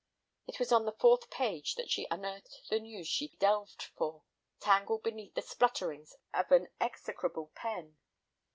It 0.47 0.57
was 0.57 0.71
on 0.71 0.85
the 0.85 0.93
fourth 0.99 1.29
page 1.29 1.75
that 1.75 1.91
she 1.91 2.07
unearthed 2.09 2.63
the 2.71 2.79
news 2.79 3.07
she 3.07 3.27
delved 3.37 3.83
for, 3.95 4.23
tangled 4.59 5.03
beneath 5.03 5.35
the 5.35 5.43
splutterings 5.43 6.15
of 6.33 6.49
an 6.51 6.69
execrable 6.81 7.51
pen. 7.53 7.97